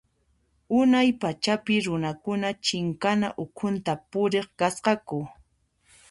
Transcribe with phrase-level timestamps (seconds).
[0.79, 5.19] Unay pachapi runakuna chinkana ukhunta puriq kasqaku.